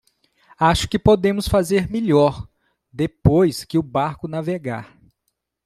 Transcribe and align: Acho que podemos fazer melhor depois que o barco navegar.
Acho 0.57 0.87
que 0.89 0.97
podemos 0.97 1.47
fazer 1.47 1.87
melhor 1.87 2.49
depois 2.91 3.63
que 3.63 3.77
o 3.77 3.83
barco 3.83 4.27
navegar. 4.27 4.97